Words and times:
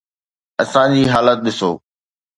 اسان 0.63 0.89
جي 0.97 1.03
حالت 1.13 1.37
ڏسو. 1.45 1.71